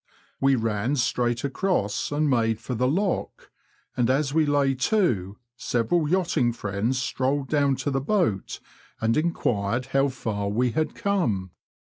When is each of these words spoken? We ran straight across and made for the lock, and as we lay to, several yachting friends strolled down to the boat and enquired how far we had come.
We 0.39 0.55
ran 0.55 0.95
straight 0.95 1.43
across 1.43 2.11
and 2.11 2.27
made 2.27 2.59
for 2.59 2.73
the 2.73 2.87
lock, 2.87 3.51
and 3.95 4.09
as 4.09 4.33
we 4.33 4.47
lay 4.47 4.73
to, 4.73 5.37
several 5.55 6.09
yachting 6.09 6.53
friends 6.53 6.99
strolled 6.99 7.49
down 7.49 7.75
to 7.85 7.91
the 7.91 8.01
boat 8.01 8.59
and 8.99 9.15
enquired 9.15 9.85
how 9.93 10.07
far 10.07 10.49
we 10.49 10.71
had 10.71 10.95
come. 10.95 11.51